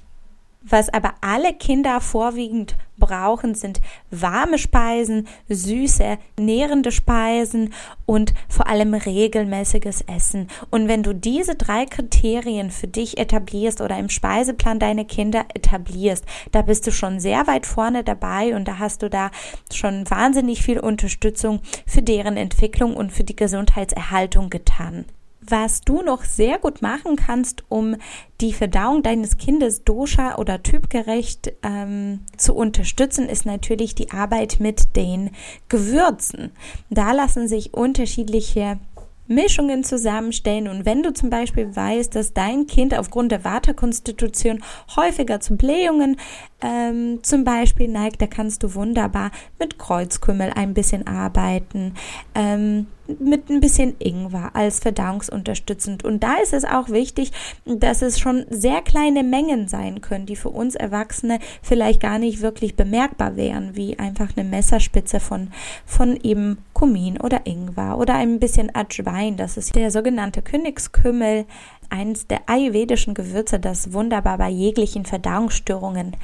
Was 0.66 0.88
aber 0.88 1.12
alle 1.20 1.52
Kinder 1.52 2.00
vorwiegend 2.00 2.74
brauchen, 2.96 3.54
sind 3.54 3.82
warme 4.10 4.56
Speisen, 4.56 5.28
süße, 5.50 6.16
nährende 6.38 6.90
Speisen 6.90 7.74
und 8.06 8.32
vor 8.48 8.66
allem 8.68 8.94
regelmäßiges 8.94 10.02
Essen. 10.02 10.48
Und 10.70 10.88
wenn 10.88 11.02
du 11.02 11.14
diese 11.14 11.54
drei 11.54 11.84
Kriterien 11.84 12.70
für 12.70 12.86
dich 12.86 13.18
etablierst 13.18 13.82
oder 13.82 13.98
im 13.98 14.08
Speiseplan 14.08 14.78
deine 14.78 15.04
Kinder 15.04 15.44
etablierst, 15.52 16.24
da 16.52 16.62
bist 16.62 16.86
du 16.86 16.92
schon 16.92 17.20
sehr 17.20 17.46
weit 17.46 17.66
vorne 17.66 18.02
dabei 18.02 18.56
und 18.56 18.66
da 18.66 18.78
hast 18.78 19.02
du 19.02 19.10
da 19.10 19.30
schon 19.70 20.08
wahnsinnig 20.08 20.62
viel 20.62 20.78
Unterstützung 20.78 21.60
für 21.86 22.02
deren 22.02 22.38
Entwicklung 22.38 22.96
und 22.96 23.12
für 23.12 23.24
die 23.24 23.36
Gesundheitserhaltung 23.36 24.48
getan. 24.48 25.04
Was 25.48 25.82
du 25.82 26.02
noch 26.02 26.24
sehr 26.24 26.58
gut 26.58 26.80
machen 26.80 27.16
kannst, 27.16 27.64
um 27.68 27.96
die 28.40 28.52
Verdauung 28.52 29.02
deines 29.02 29.36
Kindes 29.36 29.84
dosha 29.84 30.36
oder 30.36 30.62
typgerecht 30.62 31.52
ähm, 31.62 32.20
zu 32.36 32.54
unterstützen, 32.54 33.28
ist 33.28 33.44
natürlich 33.44 33.94
die 33.94 34.10
Arbeit 34.10 34.56
mit 34.60 34.96
den 34.96 35.30
Gewürzen. 35.68 36.52
Da 36.90 37.12
lassen 37.12 37.48
sich 37.48 37.74
unterschiedliche 37.74 38.78
Mischungen 39.26 39.84
zusammenstellen 39.84 40.68
und 40.68 40.84
wenn 40.84 41.02
du 41.02 41.12
zum 41.12 41.30
Beispiel 41.30 41.74
weißt, 41.74 42.14
dass 42.14 42.32
dein 42.32 42.66
Kind 42.66 42.96
aufgrund 42.96 43.32
der 43.32 43.44
Waterkonstitution 43.44 44.62
häufiger 44.96 45.40
zu 45.40 45.56
Blähungen 45.56 46.16
ähm, 46.60 47.20
zum 47.22 47.44
Beispiel 47.44 47.88
neigt, 47.88 48.20
da 48.22 48.26
kannst 48.26 48.62
du 48.62 48.74
wunderbar 48.74 49.30
mit 49.58 49.78
Kreuzkümmel 49.78 50.52
ein 50.54 50.74
bisschen 50.74 51.06
arbeiten. 51.06 51.94
Ähm, 52.34 52.86
mit 53.06 53.50
ein 53.50 53.60
bisschen 53.60 53.96
Ingwer 53.98 54.50
als 54.54 54.78
verdauungsunterstützend. 54.78 56.04
Und 56.04 56.22
da 56.22 56.36
ist 56.36 56.52
es 56.52 56.64
auch 56.64 56.88
wichtig, 56.88 57.32
dass 57.66 58.02
es 58.02 58.18
schon 58.18 58.46
sehr 58.48 58.80
kleine 58.80 59.22
Mengen 59.22 59.68
sein 59.68 60.00
können, 60.00 60.26
die 60.26 60.36
für 60.36 60.48
uns 60.48 60.74
Erwachsene 60.74 61.38
vielleicht 61.62 62.00
gar 62.00 62.18
nicht 62.18 62.40
wirklich 62.40 62.76
bemerkbar 62.76 63.36
wären, 63.36 63.76
wie 63.76 63.98
einfach 63.98 64.30
eine 64.36 64.48
Messerspitze 64.48 65.20
von, 65.20 65.48
von 65.84 66.18
eben 66.22 66.58
Kumin 66.84 67.18
oder 67.18 67.46
Ingwer 67.46 67.96
oder 67.96 68.12
ein 68.12 68.38
bisschen 68.38 68.70
Ajwain. 68.74 69.38
Das 69.38 69.56
ist 69.56 69.74
der 69.74 69.90
sogenannte 69.90 70.42
Königskümmel, 70.42 71.46
eines 71.88 72.26
der 72.26 72.42
ayurvedischen 72.46 73.14
Gewürze, 73.14 73.58
das 73.58 73.94
wunderbar 73.94 74.36
bei 74.36 74.50
jeglichen 74.50 75.06
Verdauungsstörungen 75.06 76.14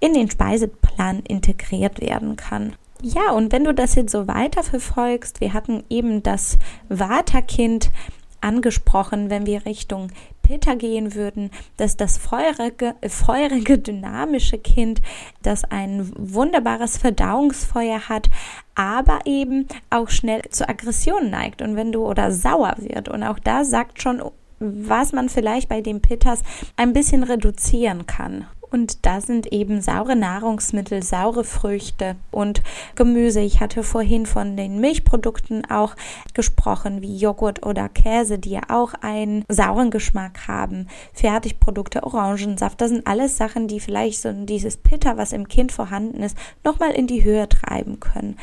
in 0.00 0.14
den 0.14 0.28
Speiseplan 0.28 1.20
integriert 1.20 2.00
werden 2.00 2.34
kann. 2.34 2.74
Ja, 3.00 3.30
und 3.30 3.52
wenn 3.52 3.62
du 3.62 3.72
das 3.72 3.94
jetzt 3.94 4.10
so 4.10 4.26
weiter 4.26 4.64
verfolgst, 4.64 5.40
wir 5.40 5.52
hatten 5.52 5.84
eben 5.88 6.24
das 6.24 6.58
Vata-Kind 6.88 7.92
angesprochen, 8.40 9.30
wenn 9.30 9.46
wir 9.46 9.66
Richtung 9.66 10.08
Pitta 10.48 10.76
gehen 10.76 11.14
würden, 11.14 11.50
dass 11.76 11.98
das 11.98 12.16
feurige, 12.16 12.94
feurige, 13.06 13.78
dynamische 13.78 14.56
Kind, 14.56 15.02
das 15.42 15.64
ein 15.64 16.10
wunderbares 16.16 16.96
Verdauungsfeuer 16.96 18.08
hat, 18.08 18.30
aber 18.74 19.18
eben 19.26 19.68
auch 19.90 20.08
schnell 20.08 20.40
zu 20.48 20.66
Aggression 20.66 21.28
neigt 21.28 21.60
und 21.60 21.76
wenn 21.76 21.92
du 21.92 22.06
oder 22.06 22.32
sauer 22.32 22.76
wird 22.78 23.10
und 23.10 23.22
auch 23.24 23.38
da 23.38 23.64
sagt 23.64 24.00
schon 24.00 24.22
was 24.60 25.12
man 25.12 25.28
vielleicht 25.28 25.68
bei 25.68 25.82
den 25.82 26.02
Pittas 26.02 26.40
ein 26.74 26.92
bisschen 26.92 27.22
reduzieren 27.22 28.06
kann. 28.06 28.48
Und 28.70 29.06
da 29.06 29.20
sind 29.20 29.52
eben 29.52 29.80
saure 29.80 30.14
Nahrungsmittel, 30.16 31.02
saure 31.02 31.44
Früchte 31.44 32.16
und 32.30 32.62
Gemüse. 32.96 33.40
Ich 33.40 33.60
hatte 33.60 33.82
vorhin 33.82 34.26
von 34.26 34.56
den 34.56 34.80
Milchprodukten 34.80 35.70
auch 35.70 35.94
gesprochen, 36.34 37.00
wie 37.00 37.16
Joghurt 37.16 37.64
oder 37.64 37.88
Käse, 37.88 38.38
die 38.38 38.50
ja 38.50 38.62
auch 38.68 38.94
einen 39.00 39.44
sauren 39.48 39.90
Geschmack 39.90 40.48
haben. 40.48 40.88
Fertigprodukte, 41.14 42.02
Orangensaft, 42.02 42.80
das 42.80 42.90
sind 42.90 43.06
alles 43.06 43.36
Sachen, 43.36 43.68
die 43.68 43.80
vielleicht 43.80 44.20
so 44.20 44.32
dieses 44.32 44.76
Pitter, 44.76 45.16
was 45.16 45.32
im 45.32 45.48
Kind 45.48 45.72
vorhanden 45.72 46.22
ist, 46.22 46.36
nochmal 46.64 46.90
in 46.90 47.06
die 47.06 47.24
Höhe 47.24 47.48
treiben 47.48 48.00
können. 48.00 48.36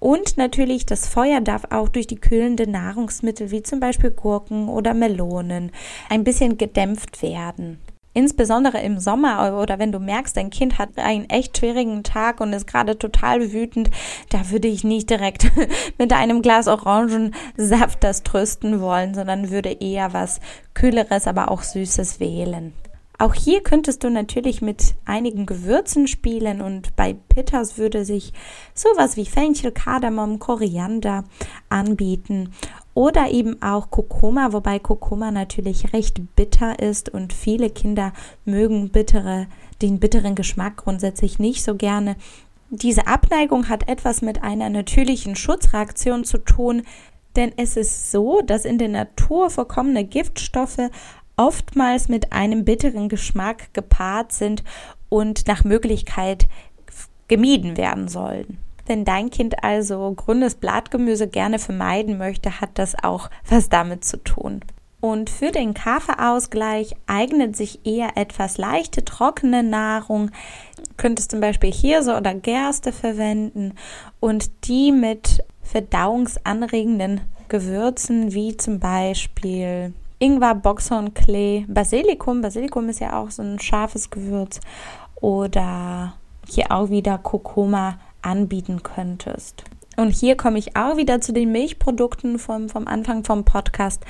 Und 0.00 0.36
natürlich, 0.36 0.86
das 0.86 1.08
Feuer 1.08 1.40
darf 1.40 1.64
auch 1.70 1.88
durch 1.88 2.06
die 2.06 2.20
kühlenden 2.20 2.70
Nahrungsmittel 2.70 3.50
wie 3.50 3.62
zum 3.62 3.80
Beispiel 3.80 4.10
Gurken 4.10 4.68
oder 4.68 4.94
Melonen 4.94 5.72
ein 6.08 6.22
bisschen 6.22 6.56
gedämpft 6.56 7.20
werden. 7.22 7.78
Insbesondere 8.14 8.80
im 8.80 8.98
Sommer 8.98 9.60
oder 9.60 9.78
wenn 9.78 9.92
du 9.92 10.00
merkst, 10.00 10.36
dein 10.36 10.50
Kind 10.50 10.78
hat 10.78 10.98
einen 10.98 11.28
echt 11.30 11.58
schwierigen 11.58 12.02
Tag 12.02 12.40
und 12.40 12.52
ist 12.52 12.66
gerade 12.66 12.98
total 12.98 13.52
wütend, 13.52 13.90
da 14.30 14.50
würde 14.50 14.68
ich 14.68 14.82
nicht 14.82 15.10
direkt 15.10 15.50
mit 15.98 16.12
einem 16.12 16.42
Glas 16.42 16.68
Orangensaft 16.68 18.02
das 18.02 18.22
trösten 18.22 18.80
wollen, 18.80 19.14
sondern 19.14 19.50
würde 19.50 19.70
eher 19.70 20.12
was 20.12 20.40
Kühleres, 20.74 21.26
aber 21.26 21.50
auch 21.50 21.62
Süßes 21.62 22.18
wählen. 22.18 22.72
Auch 23.20 23.34
hier 23.34 23.64
könntest 23.64 24.04
du 24.04 24.10
natürlich 24.10 24.62
mit 24.62 24.94
einigen 25.04 25.44
Gewürzen 25.44 26.06
spielen 26.06 26.60
und 26.60 26.94
bei 26.94 27.14
Pitters 27.14 27.76
würde 27.76 28.04
sich 28.04 28.32
sowas 28.74 29.16
wie 29.16 29.26
Fenchel, 29.26 29.72
Kardamom, 29.72 30.38
Koriander 30.38 31.24
anbieten 31.68 32.52
oder 32.98 33.30
eben 33.30 33.62
auch 33.62 33.92
Kurkuma, 33.92 34.52
wobei 34.52 34.80
Kurkuma 34.80 35.30
natürlich 35.30 35.92
recht 35.92 36.20
bitter 36.34 36.80
ist 36.80 37.08
und 37.08 37.32
viele 37.32 37.70
Kinder 37.70 38.12
mögen 38.44 38.88
bittere, 38.88 39.46
den 39.80 40.00
bitteren 40.00 40.34
Geschmack 40.34 40.78
grundsätzlich 40.78 41.38
nicht 41.38 41.62
so 41.62 41.76
gerne. 41.76 42.16
Diese 42.70 43.06
Abneigung 43.06 43.68
hat 43.68 43.88
etwas 43.88 44.20
mit 44.20 44.42
einer 44.42 44.68
natürlichen 44.68 45.36
Schutzreaktion 45.36 46.24
zu 46.24 46.38
tun, 46.38 46.82
denn 47.36 47.52
es 47.56 47.76
ist 47.76 48.10
so, 48.10 48.40
dass 48.40 48.64
in 48.64 48.78
der 48.78 48.88
Natur 48.88 49.48
vorkommene 49.48 50.02
Giftstoffe 50.02 50.90
oftmals 51.36 52.08
mit 52.08 52.32
einem 52.32 52.64
bitteren 52.64 53.08
Geschmack 53.08 53.72
gepaart 53.74 54.32
sind 54.32 54.64
und 55.08 55.46
nach 55.46 55.62
Möglichkeit 55.62 56.48
gemieden 57.28 57.76
werden 57.76 58.08
sollen. 58.08 58.58
Wenn 58.88 59.04
dein 59.04 59.28
Kind 59.28 59.62
also 59.62 60.12
grünes 60.16 60.54
Blattgemüse 60.54 61.28
gerne 61.28 61.58
vermeiden 61.58 62.16
möchte, 62.16 62.62
hat 62.62 62.70
das 62.74 62.96
auch 63.00 63.28
was 63.48 63.68
damit 63.68 64.02
zu 64.04 64.16
tun. 64.16 64.62
Und 65.00 65.28
für 65.28 65.52
den 65.52 65.74
Kaffeeausgleich 65.74 66.96
eignet 67.06 67.54
sich 67.54 67.86
eher 67.86 68.16
etwas 68.16 68.56
leichte, 68.56 69.04
trockene 69.04 69.62
Nahrung. 69.62 70.30
Könntest 70.96 71.30
zum 71.30 71.40
Beispiel 71.40 71.70
Hirse 71.70 72.16
oder 72.16 72.34
Gerste 72.34 72.90
verwenden 72.90 73.74
und 74.20 74.50
die 74.64 74.90
mit 74.90 75.44
verdauungsanregenden 75.62 77.20
Gewürzen 77.48 78.32
wie 78.32 78.56
zum 78.56 78.80
Beispiel 78.80 79.92
Ingwer, 80.18 80.54
Boxhornklee, 80.54 81.66
Basilikum. 81.68 82.40
Basilikum 82.40 82.88
ist 82.88 83.00
ja 83.00 83.20
auch 83.20 83.30
so 83.30 83.42
ein 83.42 83.60
scharfes 83.60 84.10
Gewürz. 84.10 84.60
Oder 85.20 86.14
hier 86.48 86.72
auch 86.72 86.90
wieder 86.90 87.18
Kurkuma 87.18 87.98
anbieten 88.22 88.82
könntest. 88.82 89.64
Und 89.96 90.10
hier 90.10 90.36
komme 90.36 90.58
ich 90.58 90.76
auch 90.76 90.96
wieder 90.96 91.20
zu 91.20 91.32
den 91.32 91.50
Milchprodukten 91.50 92.38
vom, 92.38 92.68
vom 92.68 92.86
Anfang 92.86 93.24
vom 93.24 93.44
Podcast 93.44 94.04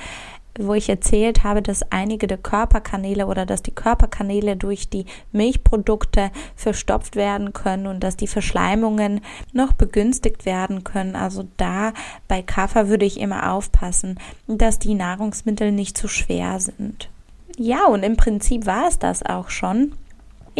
wo 0.59 0.73
ich 0.73 0.89
erzählt 0.89 1.43
habe, 1.43 1.61
dass 1.61 1.89
einige 1.91 2.27
der 2.27 2.37
Körperkanäle 2.37 3.27
oder 3.27 3.45
dass 3.45 3.63
die 3.63 3.73
Körperkanäle 3.73 4.57
durch 4.57 4.89
die 4.89 5.05
Milchprodukte 5.31 6.31
verstopft 6.55 7.15
werden 7.15 7.53
können 7.53 7.87
und 7.87 8.01
dass 8.01 8.17
die 8.17 8.27
Verschleimungen 8.27 9.21
noch 9.53 9.73
begünstigt 9.73 10.45
werden 10.45 10.83
können. 10.83 11.15
Also 11.15 11.47
da 11.57 11.93
bei 12.27 12.41
Kaffer 12.41 12.89
würde 12.89 13.05
ich 13.05 13.19
immer 13.19 13.53
aufpassen, 13.53 14.19
dass 14.47 14.79
die 14.79 14.95
Nahrungsmittel 14.95 15.71
nicht 15.71 15.97
zu 15.97 16.07
schwer 16.07 16.59
sind. 16.59 17.09
Ja, 17.57 17.85
und 17.87 18.03
im 18.03 18.17
Prinzip 18.17 18.65
war 18.65 18.87
es 18.87 18.99
das 18.99 19.23
auch 19.23 19.49
schon. 19.49 19.93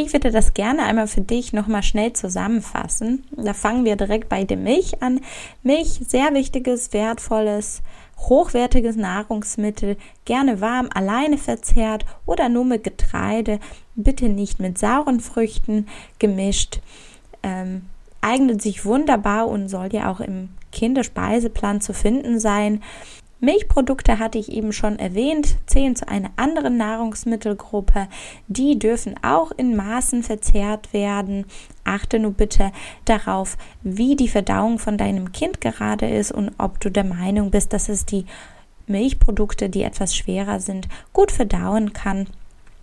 Ich 0.01 0.13
würde 0.13 0.32
das 0.32 0.53
gerne 0.53 0.84
einmal 0.84 1.08
für 1.08 1.20
dich 1.20 1.51
nochmal 1.51 1.84
schnell 1.84 2.13
zusammenfassen. 2.13 3.25
Da 3.36 3.53
fangen 3.53 3.84
wir 3.84 3.98
direkt 3.98 4.29
bei 4.29 4.46
der 4.46 4.56
Milch 4.56 5.03
an. 5.03 5.20
Milch, 5.62 6.00
sehr 6.08 6.34
wichtiges, 6.34 6.94
wertvolles 6.94 7.82
hochwertiges 8.18 8.96
Nahrungsmittel, 8.96 9.98
gerne 10.24 10.62
warm 10.62 10.88
alleine 10.94 11.38
verzehrt 11.38 12.06
oder 12.25 12.48
nur 12.48 12.63
mit 12.63 12.86
Getreide, 12.86 13.60
bitte 13.96 14.29
nicht 14.29 14.62
mit 14.62 14.77
sauren 14.77 15.20
Früchten 15.20 15.88
gemischt. 16.18 16.79
Ähm, 17.44 17.82
eignet 18.22 18.62
sich 18.62 18.86
wunderbar 18.86 19.50
und 19.50 19.68
soll 19.68 19.89
ja 19.91 20.10
auch 20.10 20.22
im 20.22 20.48
Kinderspeiseplan 20.72 21.82
zu 21.82 21.94
finden 21.94 22.39
sein. 22.39 22.82
Milchprodukte 23.41 24.19
hatte 24.19 24.38
ich 24.38 24.51
eben 24.51 24.74
schon 24.74 25.00
erwähnt, 25.00 25.55
zählen 25.65 25.96
zu 25.96 26.08
einer 26.08 26.29
anderen 26.36 26.75
Nahrungsmittelgruppe. 26.75 28.08
Die 28.48 28.77
dürfen 28.77 29.15
auch 29.24 29.51
in 29.51 29.77
Maßen 29.77 30.24
verzehrt 30.24 30.91
werden. 30.91 31.46
Achte 31.86 32.19
nur 32.19 32.31
bitte 32.31 32.72
darauf, 33.05 33.58
wie 33.81 34.17
die 34.17 34.27
Verdauung 34.27 34.77
von 34.77 34.98
deinem 34.98 35.31
Kind 35.31 35.62
gerade 35.62 36.10
ist 36.10 36.34
und 36.34 36.51
ob 36.58 36.81
du 36.81 36.91
der 36.91 37.05
Meinung 37.05 37.50
bist, 37.50 37.72
dass 37.72 37.88
es 37.88 38.05
die 38.05 38.25
Milchprodukte, 38.88 39.69
die 39.69 39.84
etwas 39.84 40.15
schwerer 40.15 40.60
sind, 40.60 40.89
gut 41.13 41.31
verdauen 41.31 41.93
kann. 41.93 42.27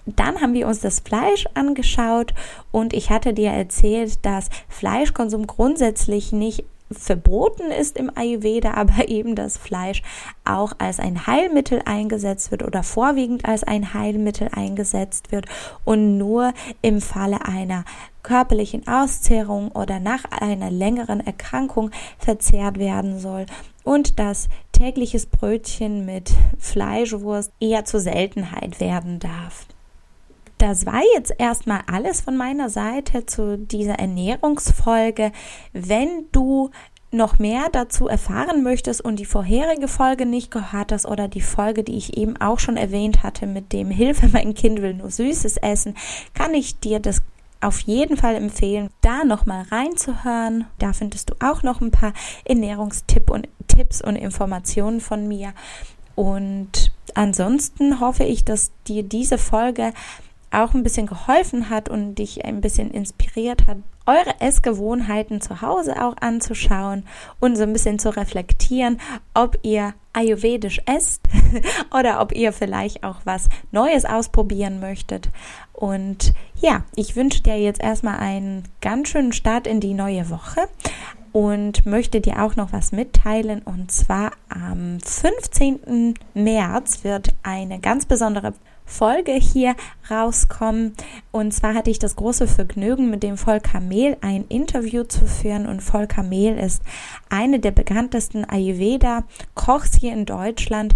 Dann 0.07 0.41
haben 0.41 0.55
wir 0.55 0.69
uns 0.69 0.81
das 0.81 1.01
Fleisch 1.01 1.47
angeschaut 1.55 2.33
und 2.71 2.95
ich 2.95 3.11
hatte 3.11 3.35
dir 3.35 3.51
erzählt, 3.51 4.25
dass 4.25 4.49
Fleischkonsum 4.69 5.47
grundsätzlich 5.47 6.33
nicht 6.33 6.65
verboten 6.91 7.71
ist 7.71 7.97
im 7.97 8.11
Ayurveda, 8.15 8.75
aber 8.75 9.09
eben 9.09 9.35
das 9.35 9.57
Fleisch 9.57 10.03
auch 10.45 10.73
als 10.79 11.01
ein 11.01 11.27
Heilmittel 11.27 11.83
eingesetzt 11.85 12.51
wird 12.51 12.63
oder 12.63 12.83
vorwiegend 12.83 13.45
als 13.45 13.65
ein 13.65 13.95
Heilmittel 13.95 14.49
eingesetzt 14.53 15.33
wird 15.33 15.47
und 15.85 16.19
nur 16.19 16.53
im 16.83 17.01
Falle 17.01 17.47
einer 17.47 17.85
körperlichen 18.23 18.89
Auszehrung 18.89 19.71
oder 19.71 20.01
nach 20.01 20.25
einer 20.25 20.71
längeren 20.71 21.21
Erkrankung 21.21 21.93
verzehrt 22.19 22.79
werden 22.79 23.21
soll 23.21 23.47
und 23.85 24.19
dass 24.19 24.49
tägliches 24.73 25.27
Brötchen 25.27 26.05
mit 26.05 26.33
Fleischwurst 26.59 27.53
eher 27.61 27.85
zur 27.85 28.01
Seltenheit 28.01 28.81
werden 28.81 29.21
darf. 29.21 29.67
Das 30.67 30.85
war 30.85 31.01
jetzt 31.15 31.33
erstmal 31.39 31.83
alles 31.87 32.23
von 32.23 32.37
meiner 32.37 32.69
Seite 32.69 33.25
zu 33.25 33.57
dieser 33.57 34.01
Ernährungsfolge. 34.01 35.31
Wenn 35.73 36.25
du 36.33 36.71
noch 37.13 37.39
mehr 37.39 37.69
dazu 37.71 38.09
erfahren 38.09 38.65
möchtest 38.65 39.01
und 39.01 39.21
die 39.21 39.27
vorherige 39.27 39.87
Folge 39.87 40.27
nicht 40.27 40.51
gehört 40.51 40.91
hast 40.91 41.07
oder 41.07 41.29
die 41.29 41.41
Folge, 41.41 41.85
die 41.85 41.97
ich 41.97 42.17
eben 42.17 42.37
auch 42.39 42.59
schon 42.59 42.77
erwähnt 42.77 43.23
hatte 43.23 43.47
mit 43.47 43.73
dem 43.73 43.93
Hilfe, 43.93 44.27
mein 44.33 44.55
Kind 44.55 44.83
will 44.83 44.95
nur 44.95 45.09
Süßes 45.09 45.59
essen, 45.59 45.95
kann 46.35 46.53
ich 46.53 46.81
dir 46.81 46.99
das 46.99 47.23
auf 47.61 47.79
jeden 47.83 48.17
Fall 48.17 48.35
empfehlen, 48.35 48.91
da 49.03 49.23
nochmal 49.23 49.67
reinzuhören. 49.71 50.65
Da 50.81 50.93
findest 50.93 51.31
du 51.31 51.35
auch 51.39 51.63
noch 51.63 51.81
ein 51.81 51.93
paar 51.93 52.13
Ernährungstipps 52.45 53.31
und 53.31 53.49
Tipps 53.69 54.03
und 54.03 54.17
Informationen 54.17 55.01
von 55.01 55.29
mir. 55.29 55.53
Und 56.17 56.91
ansonsten 57.15 58.01
hoffe 58.01 58.25
ich, 58.25 58.45
dass 58.45 58.73
dir 58.89 59.05
diese 59.05 59.39
Folge 59.39 59.93
auch 60.57 60.75
ein 60.75 60.83
bisschen 60.83 61.07
geholfen 61.07 61.71
hat 61.71 61.89
und 61.89 62.17
dich 62.17 62.45
ein 62.45 62.61
bisschen 62.61 62.91
inspiriert 62.91 63.67
hat, 63.67 63.79
eure 64.07 64.41
Essgewohnheiten 64.41 65.41
zu 65.41 65.61
Hause 65.61 66.03
auch 66.03 66.17
anzuschauen 66.21 67.05
und 67.41 67.57
so 67.57 67.65
ein 67.65 67.73
bisschen 67.73 67.99
zu 67.99 68.17
reflektieren, 68.17 69.01
ob 69.35 69.59
ihr 69.63 69.95
ayurvedisch 70.13 70.81
esst 70.87 71.23
oder 71.97 72.21
ob 72.21 72.33
ihr 72.33 72.53
vielleicht 72.53 73.05
auch 73.05 73.21
was 73.25 73.49
Neues 73.71 74.05
ausprobieren 74.05 74.81
möchtet. 74.81 75.29
Und 75.73 76.33
ja, 76.61 76.85
ich 76.95 77.17
wünsche 77.17 77.43
dir 77.43 77.61
jetzt 77.61 77.83
erstmal 77.83 78.19
einen 78.19 78.65
ganz 78.81 79.09
schönen 79.09 79.33
Start 79.33 79.67
in 79.67 79.81
die 79.81 79.95
neue 79.95 80.31
Woche 80.31 80.69
und 81.33 81.85
möchte 81.85 82.23
dir 82.23 82.43
auch 82.43 82.57
noch 82.57 82.73
was 82.73 82.93
mitteilen. 82.93 83.61
Und 83.61 83.91
zwar 83.91 84.31
am 84.49 85.01
15. 85.01 86.15
März 86.33 87.05
wird 87.05 87.35
eine 87.43 87.79
ganz 87.79 88.07
besondere 88.07 88.55
Folge 88.87 89.33
hier 89.33 89.75
rauskommen. 90.11 90.95
Und 91.33 91.53
zwar 91.53 91.75
hatte 91.75 91.91
ich 91.91 91.99
das 91.99 92.17
große 92.17 92.47
Vergnügen, 92.47 93.11
mit 93.11 93.23
dem 93.23 93.37
Volker 93.37 93.81
Mehl 93.81 94.17
ein 94.23 94.47
Interview 94.49 95.03
zu 95.03 95.27
führen. 95.27 95.67
Und 95.67 95.83
Volker 95.83 96.23
Mehl 96.23 96.57
ist 96.57 96.83
eine 97.29 97.59
der 97.59 97.73
bekanntesten 97.73 98.45
Ayurveda-Kochs 98.45 99.99
hier 99.99 100.13
in 100.13 100.25
Deutschland. 100.25 100.95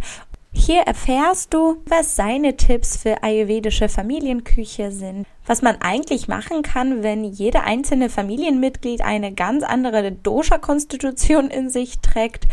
Hier 0.52 0.80
erfährst 0.80 1.54
du, 1.54 1.76
was 1.86 2.16
seine 2.16 2.56
Tipps 2.56 2.96
für 2.96 3.22
ayurvedische 3.22 3.88
Familienküche 3.88 4.90
sind, 4.90 5.26
was 5.46 5.62
man 5.62 5.76
eigentlich 5.80 6.26
machen 6.26 6.62
kann, 6.62 7.04
wenn 7.04 7.22
jeder 7.22 7.62
einzelne 7.62 8.10
Familienmitglied 8.10 9.00
eine 9.00 9.32
ganz 9.32 9.62
andere 9.62 10.10
Dosha-Konstitution 10.10 11.50
in 11.50 11.70
sich 11.70 12.00
trägt. 12.00 12.46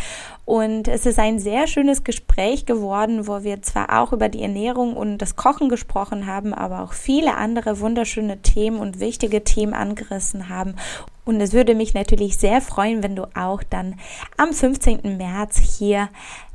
Und 0.45 0.87
es 0.87 1.07
ist 1.07 1.17
ein 1.17 1.39
sehr 1.39 1.65
schönes 1.65 2.03
Gespräch 2.03 2.67
geworden, 2.67 3.27
wo 3.27 3.43
wir 3.43 3.63
zwar 3.63 3.99
auch 3.99 4.13
über 4.13 4.29
die 4.29 4.43
Ernährung 4.43 4.95
und 4.95 5.17
das 5.17 5.35
Kochen 5.35 5.67
gesprochen 5.67 6.27
haben, 6.27 6.53
aber 6.53 6.83
auch 6.83 6.93
viele 6.93 7.35
andere 7.35 7.79
wunderschöne 7.79 8.41
Themen 8.43 8.77
und 8.77 8.99
wichtige 8.99 9.43
Themen 9.43 9.73
angerissen 9.73 10.49
haben. 10.49 10.75
Und 11.25 11.41
es 11.41 11.51
würde 11.51 11.75
mich 11.75 11.93
natürlich 11.93 12.37
sehr 12.37 12.61
freuen, 12.61 13.03
wenn 13.03 13.17
du 13.17 13.27
auch 13.35 13.61
dann 13.61 13.99
am 14.37 14.53
15. 14.53 15.17
März 15.17 15.57
hier 15.57 16.07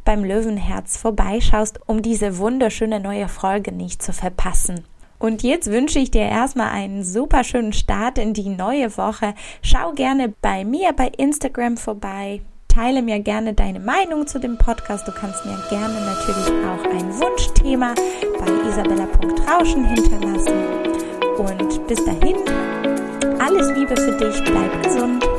beim 0.04 0.24
Löwenherz 0.24 0.96
vorbeischaust, 0.96 1.80
um 1.86 2.02
diese 2.02 2.38
wunderschöne 2.38 3.00
neue 3.00 3.28
Folge 3.28 3.72
nicht 3.72 4.02
zu 4.02 4.12
verpassen. 4.12 4.84
Und 5.18 5.44
jetzt 5.44 5.70
wünsche 5.70 6.00
ich 6.00 6.10
dir 6.10 6.22
erstmal 6.22 6.70
einen 6.70 7.04
super 7.04 7.44
schönen 7.44 7.72
Start 7.72 8.18
in 8.18 8.34
die 8.34 8.48
neue 8.48 8.96
Woche. 8.96 9.34
Schau 9.62 9.92
gerne 9.92 10.34
bei 10.42 10.64
mir 10.64 10.92
bei 10.92 11.12
Instagram 11.16 11.76
vorbei. 11.76 12.40
Teile 12.66 13.02
mir 13.02 13.20
gerne 13.20 13.52
deine 13.52 13.78
Meinung 13.78 14.26
zu 14.26 14.40
dem 14.40 14.58
Podcast. 14.58 15.06
Du 15.06 15.12
kannst 15.12 15.44
mir 15.44 15.62
gerne 15.70 15.94
natürlich 15.94 16.48
auch 16.66 16.84
ein 16.90 17.20
Wunschthema 17.20 17.94
bei 18.38 18.68
isabella.rauschen 18.68 19.84
hinterlassen. 19.84 20.54
Und 21.38 21.86
bis 21.86 22.04
dahin, 22.04 22.36
alles 23.38 23.70
Liebe 23.76 23.94
für 23.94 24.16
dich, 24.16 24.42
bleib 24.44 24.82
gesund. 24.82 25.31